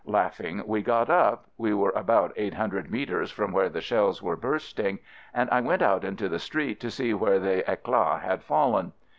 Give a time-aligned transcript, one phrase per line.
[0.03, 4.35] Laughing, we got up— we were about eight hundred metres from where the shells were
[4.35, 4.97] bursting—
[5.31, 8.93] and I went out into the street to see where the eclat had fallen.